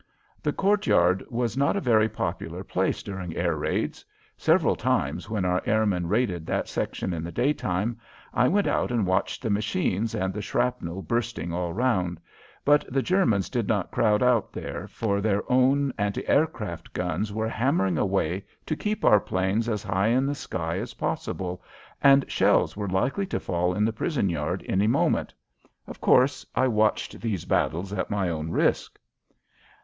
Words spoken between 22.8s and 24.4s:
likely to fall in the prison